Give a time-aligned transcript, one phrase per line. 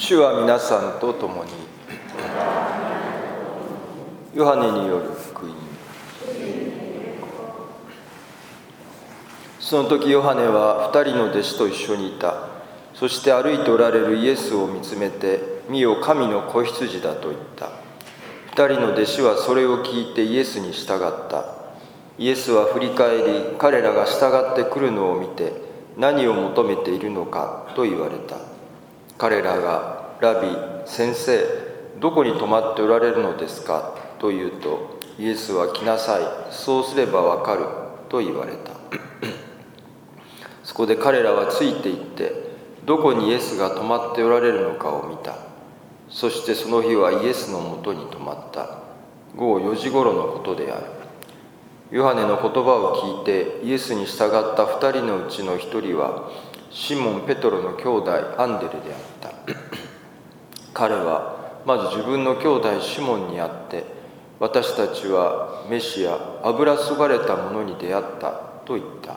[0.00, 1.50] 主は皆さんと共に。
[4.34, 5.52] ヨハネによる福音。
[9.60, 12.48] その時ヨハネは二人の弟子と一緒にいた。
[12.94, 17.68] そして歩いておられるイエスを見つめて「見よ神の子羊だ」と言った。
[18.56, 21.44] 二人の弟子はそれを聞いてイエスに従った。
[22.16, 23.22] イエスは振り返り
[23.58, 25.52] 彼らが従ってくるのを見て
[25.98, 28.59] 何を求めているのかと言われた。
[29.20, 30.48] 彼らが「ラビ
[30.86, 31.44] 先生
[32.00, 37.66] どこに泊まっておられるのですか?」と言うとイエスは来なさいそうすればわかる
[38.08, 38.72] と言われた。
[40.64, 42.50] そこで彼らはついて行って
[42.84, 45.34] どこにイエスが泊まっておられるのかを見た。
[46.08, 48.78] そしてその日はイエスのもとに泊まった。
[49.36, 50.84] 午後4時頃のことである。
[51.90, 56.30] ヨハネの言葉を聞いてイエスに従った2人のうちの1人は
[56.70, 59.32] シモン・ペトロの兄弟アンデレであった。
[60.72, 63.84] 彼はまず自分の兄弟シモンに会って
[64.38, 68.30] 私たちはメシア油そがれたものに出会った
[68.64, 69.16] と言った。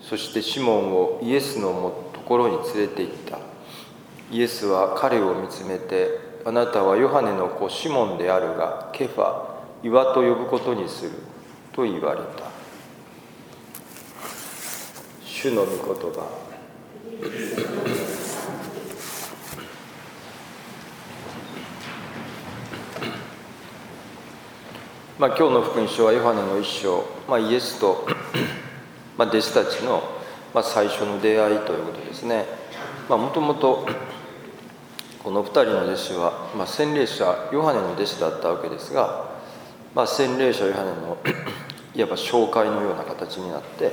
[0.00, 3.38] そしてシモンをイエスのところに連れて行った。
[4.30, 6.10] イエスは彼を見つめて
[6.44, 11.12] あなたはヨハネの子シモンであるがケファ岩と呼ぶことにする
[11.72, 12.44] と言われた。
[15.24, 16.43] 主の御言葉。
[25.16, 28.06] まあ、今日の福音書はヨハネの一章、まあ、イエスと
[29.16, 30.02] まあ弟子たちの
[30.52, 32.44] まあ最初の出会いということですね。
[33.08, 33.86] もともと
[35.22, 39.30] この2人の弟子は、まあ、洗礼者ヨハネの弟子だったわけですが、
[39.94, 41.16] まあ、洗礼者ヨハネの
[41.94, 43.92] いわば紹介のような形になって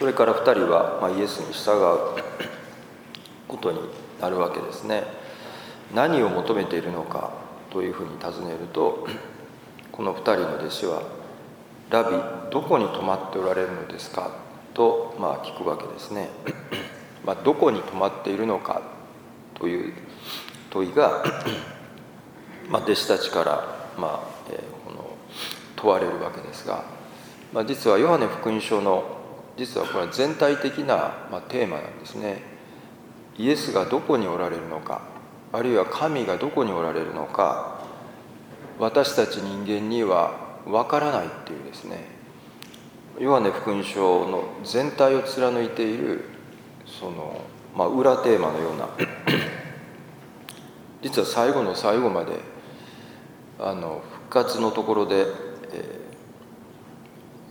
[0.00, 2.22] それから2人は、ま、イエスに従う
[3.46, 3.80] ことに
[4.18, 5.04] なるわけですね
[5.94, 7.34] 何を求めているのか
[7.68, 9.06] というふうに尋ねると
[9.92, 11.02] この2人の弟子は
[11.90, 12.16] 「ラビ
[12.50, 14.30] どこに泊まっておられるのですか?」
[14.72, 16.30] とまあ聞くわけですね。
[17.26, 18.80] まあ、どこに泊まっているのか？
[19.54, 19.92] という
[20.70, 21.22] 問いが、
[22.70, 23.52] まあ、弟子たちから、
[23.98, 25.10] まあえー、この
[25.76, 26.84] 問われるわけですが、
[27.52, 29.19] まあ、実はヨハネ福音書の
[29.60, 32.42] 実はこれは全体的な、ま、テーマなんですね。
[33.36, 35.02] イエスがどこにおられるのか
[35.52, 37.84] あるいは神がどこにおられるのか
[38.78, 40.34] 私たち人間には
[40.66, 42.04] わからないっていうですね
[43.18, 46.24] ヨハネ福音書の全体を貫いている
[46.86, 47.44] その、
[47.76, 48.88] まあ、裏テーマのような
[51.02, 52.40] 実は最後の最後まで
[53.58, 55.26] あの復活のところで、
[55.72, 56.00] え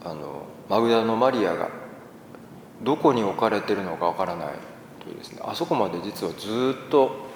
[0.04, 1.70] ー、あのマグダのマリアが
[2.84, 4.48] どこに置かれてるのかわからない
[5.04, 5.42] というですね。
[5.44, 7.30] あそこまで実はずっと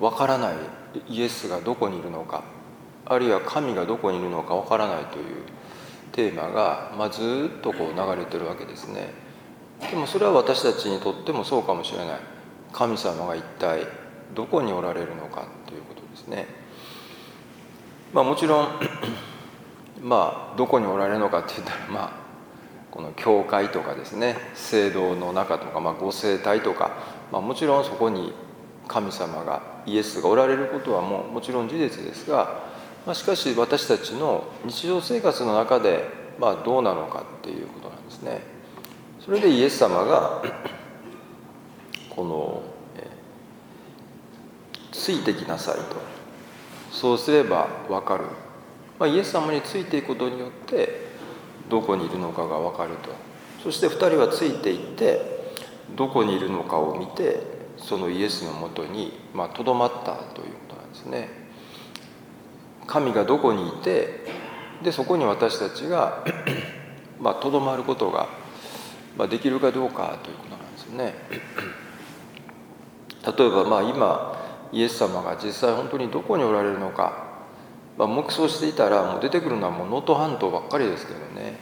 [0.00, 0.54] わからない
[1.08, 2.42] イエスがどこにいるのか
[3.04, 5.24] あるいは神がどこにいるのかわからないという
[6.12, 9.12] テーマが、まあ、ずっとこう流れてるわけですね。
[9.90, 12.20] でもそれは私たちにとってもそうかもしれない。
[12.72, 13.86] 神様が一体
[14.34, 16.46] どこにおられるのかということですね。
[18.12, 18.68] まあもちろん
[20.02, 22.12] まあどこにおられるのかって言ったらまあ
[22.90, 26.90] この教会とかですね聖堂の中とか、まあ、ご聖体とか、
[27.30, 28.32] まあ、もちろんそこに
[28.88, 32.70] 神様がイエスがおられることはもうもちろん事実ですが
[33.06, 36.04] まあ、しかし私たちの日常生活の中で、
[36.38, 38.40] まあ、どうなのかっていうことなんですね。
[39.24, 40.42] それでイエス様が
[42.10, 42.62] この、
[44.92, 45.96] ついてきなさいと
[46.92, 48.24] そうすれば分かる、
[48.98, 51.09] まあ、イエス様についていくことによって
[51.70, 53.10] どこにいるのかが分かると
[53.62, 55.40] そして2人はついていって
[55.96, 57.42] どこにいるのかを見て
[57.78, 59.12] そのイエスのもとに
[59.54, 61.28] とど、まったということなんですね。
[62.86, 64.26] 神がどこにいて
[64.82, 66.24] でそこに私たちが
[67.20, 68.28] まとどまることが、
[69.16, 71.14] まあ、できるかどうかということなんですよね。
[73.38, 74.40] 例えばまあ今
[74.72, 77.29] イエス様が実際本当にどこにおられるのか、
[78.00, 81.58] まあ、黙想していたらもう出てくるのはもう能登半島ばっかりですけどね、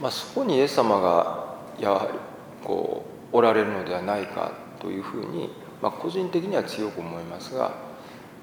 [0.00, 2.18] まあ、そこにイエス様がやはり
[2.62, 5.50] こうおられるのではないかというふうに、
[5.82, 7.74] まあ、個人的には強く思いますが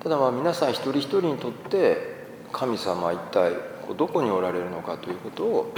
[0.04, 3.54] ただまあ皆さん一人一人にとって神様は一体
[3.96, 5.74] どこにおられるのかということを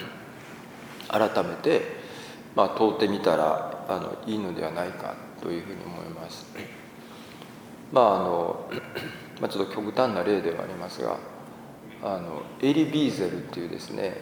[1.08, 1.80] 改めて、
[2.54, 6.46] まあ、問うてみたらあのいいのではないかというふうに思います。
[7.90, 8.70] まああの
[9.40, 11.18] まあ、ちょっと極端な例ではありますが
[12.02, 14.16] あのエリ・ビーゼルっていうですね、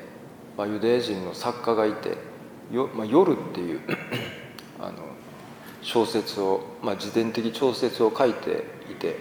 [0.57, 2.17] まあ、ユダヤ人の作家がいて
[2.73, 3.81] よ、まあ、夜っていう
[4.81, 4.99] あの
[5.83, 9.17] 小説を、まあ、自伝的小説を書いていて、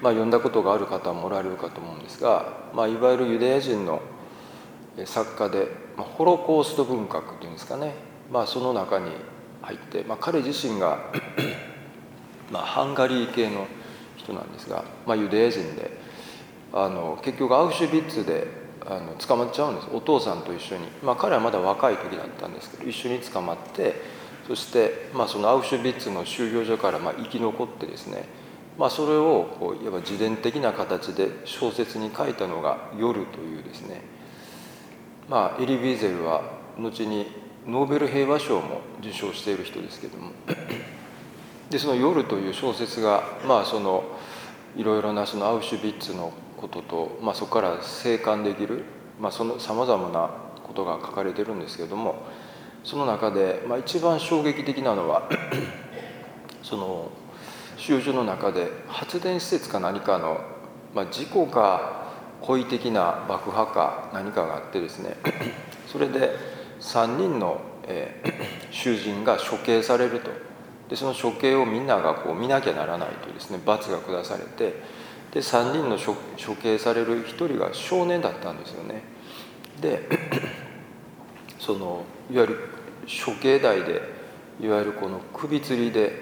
[0.00, 4.00] まあ、読んだことがある方もおられるかと思うんですが、まあ、いわゆるユダヤ人の
[5.04, 7.94] 作家で、まあ、ホロコースト文学というんですかね、
[8.30, 9.10] まあ、その中に
[9.62, 11.12] 入って、まあ、彼自身が
[12.50, 13.66] まあ、ハンガリー系の
[14.24, 15.90] 人なんですが、まあ、ユダヤ人で
[16.72, 18.48] あの結局アウシュビッツで
[18.86, 19.88] あの捕まっちゃうんです。
[19.92, 23.94] お父さんと一緒に、まあ、彼はまだ若い時だったんですけど一緒に捕まって
[24.46, 28.24] そして、まあ、そのアウシュビッツの収容所からまあ生き残ってですね、
[28.78, 34.02] まあ、それをこういわば自伝的な形で小説に書いたのが「夜」というですね、
[35.28, 36.42] まあ、エリ・ビーゼルは
[36.78, 37.26] 後に
[37.66, 40.32] ノーベル平和賞も受賞している人ですけども。
[41.74, 44.04] でその「夜」という小説がまあその
[44.76, 48.84] いろいろなそのアウシュビッツのことと、まあ、そこから生還できる、
[49.20, 50.30] まあ、そのさまざまな
[50.62, 52.22] ことが書かれてるんですけれども
[52.84, 55.28] その中で、まあ、一番衝撃的なのは
[56.62, 57.10] その
[57.76, 60.38] 収容所の中で発電施設か何かの、
[60.94, 62.04] まあ、事故か
[62.40, 65.16] 故意的な爆破か何かがあってですね
[65.90, 66.36] それで
[66.78, 68.32] 3人の、えー、
[68.70, 70.53] 囚人が処刑されると。
[70.94, 74.80] でその処刑をみんながこう見なきゃならないというですね罰が下されて
[75.32, 79.02] で3人の処刑される1人が少年だったんですよね。
[79.80, 80.08] で
[81.58, 82.58] そのいわゆる
[83.26, 84.02] 処刑台で
[84.60, 86.20] いわゆるこの首吊りで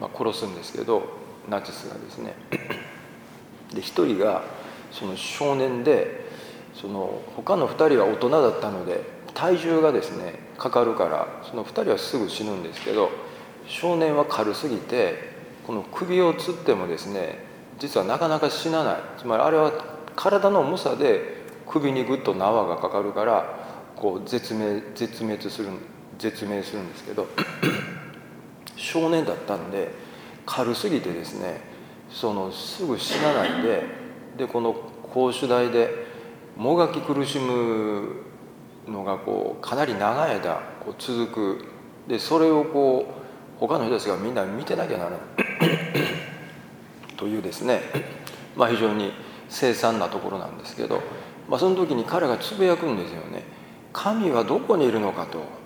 [0.00, 1.02] まあ殺すんですけど
[1.48, 2.34] ナチスがですね。
[3.74, 4.44] で1人が
[4.92, 6.30] その少年で
[6.72, 9.02] その他の2人は大人だったので
[9.34, 13.10] 体重がですねかかるからその2人はすぐ死ぬんですけど
[13.68, 15.36] 少年は軽すぎて
[15.66, 17.38] この首をつってもですね
[17.78, 18.96] 実はなかなか死なない。
[19.18, 19.72] つまりあれは
[20.16, 23.58] 体の重さで首にぐっと縄がかかるから
[23.94, 25.68] こう絶命絶滅する
[26.18, 27.28] 絶命するんですけど
[28.74, 29.90] 少年だったんで
[30.46, 31.60] 軽すぎてですね
[32.10, 33.82] そのすぐ死なないで
[34.38, 34.74] でこの
[35.12, 35.90] 公主台で
[36.56, 38.24] もがき苦しむ
[38.88, 41.26] のがこうかなり長い間こう続
[41.58, 41.64] く。
[42.08, 43.17] でそれをこう
[43.58, 45.20] 他の人たちがみんな見てなきゃならない。
[47.16, 47.82] というですね、
[48.56, 49.12] まあ、非常に
[49.48, 51.00] 凄惨なところなんですけど、
[51.48, 53.42] まあ、その時に彼がつぶやくんですよね。
[53.92, 55.58] 神はどこにいるのかと。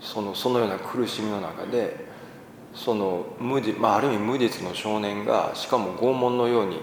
[0.00, 2.06] そのそのような苦しみの中で
[2.74, 6.80] その無実、まあ、ある意味無実の少年がしかも拷問のように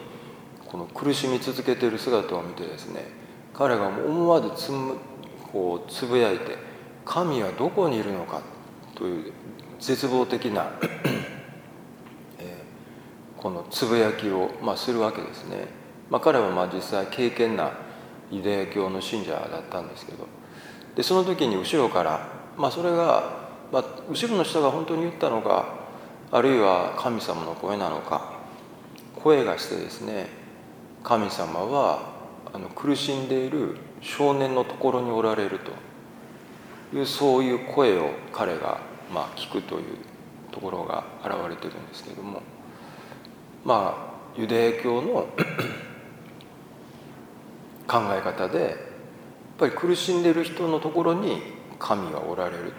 [0.68, 3.06] この苦しみ続けている姿を見てですね
[3.54, 4.98] 彼が思わずつむ
[5.52, 6.58] こうつぶやいて
[7.06, 8.42] 「神はどこにいるのか」
[8.96, 9.34] という
[9.80, 10.72] 絶望的な
[12.40, 12.64] え
[13.38, 15.68] このつぶやきを、まあ、するわけですね、
[16.10, 17.72] まあ、彼はまあ実際敬虔な
[18.32, 20.38] ユダヤ教の信者だったんですけど。
[20.98, 22.28] でその時に後ろから、
[22.58, 23.32] まあ、それが、
[23.72, 25.76] まあ、後ろの人が本当に言ったのか
[26.32, 28.34] あるいは神様の声なのか
[29.16, 30.28] 声がしてですね
[31.04, 32.18] 神様は
[32.52, 38.80] あの苦しんでいる少年のところにおられるというそういう声を彼が
[39.14, 39.98] まあ聞くという
[40.52, 42.42] ところが現れてるんですけども。
[43.68, 45.28] まあユダヤ教の
[47.88, 48.78] 考え方でやっ
[49.58, 51.42] ぱり苦しんでる人のところに
[51.80, 52.74] 神がおられる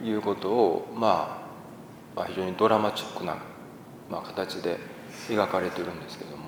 [0.00, 1.42] ということを、ま
[2.14, 3.36] あ、まあ非常にドラマチックな、
[4.10, 4.78] まあ、形で
[5.28, 6.44] 描かれてるんですけども、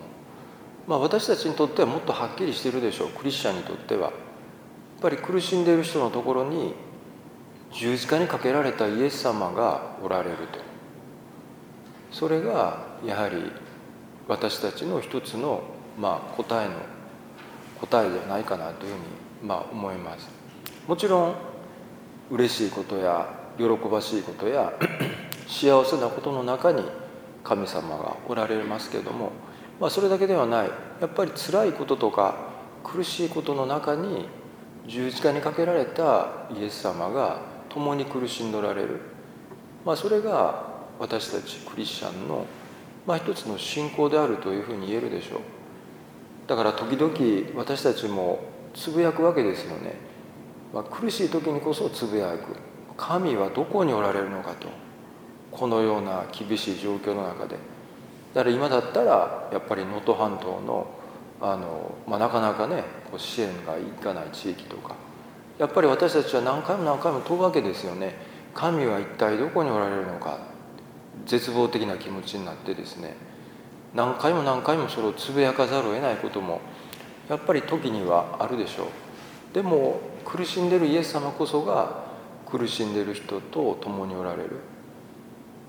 [0.86, 4.12] まあ、私たちにとってはもっとはっきりしてるでしょうクリスチャンにとってはやっ
[5.00, 6.74] ぱり苦しんでいる人のところに
[7.72, 10.58] 十字架にかけられたイエス様がおられると。
[12.10, 13.52] それがやはり
[14.26, 15.62] 私たちの一つの、
[15.98, 16.74] まあ、答えの
[17.80, 19.04] 答えではないかなというふうに、
[19.42, 20.28] まあ、思います。
[20.86, 21.34] もちろん
[22.30, 24.72] 嬉しいことや喜ばしいことや
[25.46, 26.82] 幸せなことの中に
[27.44, 29.32] 神様がおられますけども、
[29.80, 30.70] まあ、それだけではない。
[31.00, 32.36] やっぱり辛いこととか
[32.82, 34.28] 苦しいことの中に
[34.86, 39.00] 十字架にかけられたイエス様が共に苦しんでおられる、
[39.84, 40.66] まあ、それが
[40.98, 42.46] 私たちクリスチャンの
[43.08, 45.40] まあ、一つの信仰であるというふうに言えるでしょう。
[46.46, 48.40] だから時々私たちも
[48.74, 49.94] つぶやくわけですよね、
[50.74, 52.54] まあ、苦しい時にこそつぶやく。
[52.98, 54.68] 神はどこにおられるのかと。
[55.50, 57.56] このような厳しい状況の中で。
[58.34, 60.86] だから今だったらやっぱり能登半島の
[61.40, 64.96] あの、まあ、なかなかねこう支援がいかない地域とか
[65.58, 68.14] やっぱり私たちは何回も何回も問うわけですよね。
[68.54, 70.38] 神は一体どこにおられるのか。
[71.26, 73.16] 絶望的な気持ちになってですね。
[73.94, 76.60] 何回も何回もそれをつぶやかざるを得ないことも
[77.28, 78.86] やっぱり時にはあるでしょう。
[79.54, 82.04] でも苦しんでるイエス様こそが
[82.46, 84.60] 苦しんでる人と共におられる、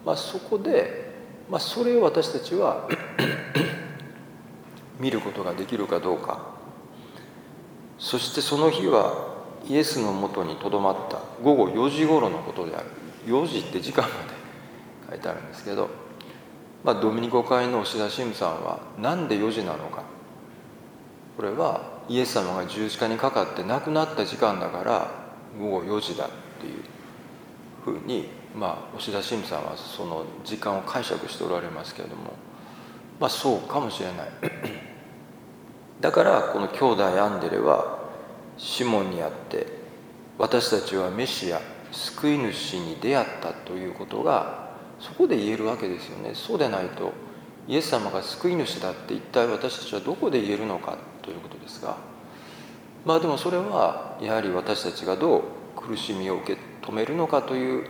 [0.06, 1.12] まあ、そこで、
[1.50, 2.88] まあ、それを私たちは
[5.00, 6.60] 見ることができるかどうか。
[7.98, 12.86] そしてその日はイエスのもとにとどまった午後4時頃のことである。
[13.26, 14.16] 4時って時間まで
[15.10, 15.90] 書いてあるんですけど、
[16.84, 20.04] まあ、ドミニコ会の押田神さんは何で4時なのか。
[21.36, 25.12] これはイエス様が十字架にかかって亡くなった時間だから
[25.58, 26.84] 午後4時だっていう
[27.86, 32.34] ふうに、まあ、押田神さんはその時間を解釈しておられますけれども
[33.20, 34.28] まあそうかもしれない。
[36.02, 37.99] だからこの兄弟アンデレは
[38.60, 39.66] シモンにあって
[40.38, 41.62] 私たちはメシア
[41.92, 46.36] 救い主に出会ったということがそこで言えるわけですよね。
[46.36, 47.14] そうでないと
[47.68, 51.98] イエス様が救い主だって一体私たちはどこで言えるのかということですが
[53.06, 55.44] まあでもそれはやはり私たちがどう
[55.76, 57.88] 苦しみを受け止めるのかという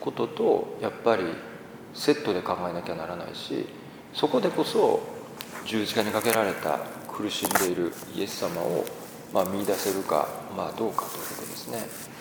[0.00, 1.24] こととやっぱり
[1.94, 3.66] セットで考えなきゃならないし
[4.12, 5.00] そこでこそ
[5.64, 8.84] 十字架にかけられた苦しんでいるイエス様を
[9.32, 12.12] まあ、見出せるか、まあ、どうかということですね。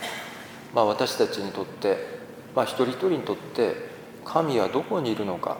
[0.74, 1.98] まあ、私たちにとって、
[2.56, 3.76] まあ、一人一人にとって
[4.24, 5.58] 神はどこにいるのか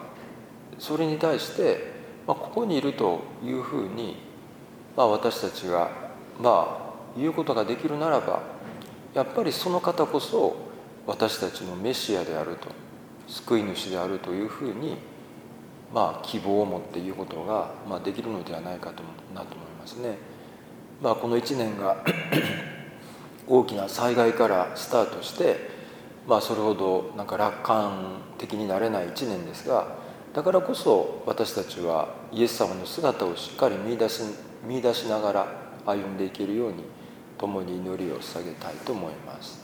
[0.78, 1.92] それに対して、
[2.26, 4.16] まあ、ここにいるというふうに、
[4.96, 5.90] まあ、私たちが、
[6.40, 8.42] まあ、言うことができるならば
[9.14, 10.56] やっぱりその方こそ
[11.06, 12.68] 私たちのメシアであると
[13.28, 14.96] 救い主であるというふうに、
[15.92, 19.02] まあ、希望を持って言うことが、まあ、できるのではないかと
[19.34, 20.31] なと思いますね。
[21.02, 22.04] まあ、この1年が
[23.48, 25.56] 大きな災害からスタートして、
[26.28, 29.96] まあ、それほどなんか楽観的になれない1年ですが
[30.32, 34.22] だからこそ私たちはイエス様の姿をしっかり見出し
[34.64, 35.46] 見出しながら
[35.84, 36.84] 歩んでいけるように
[37.36, 39.61] 共に祈りを捧げたいと思います。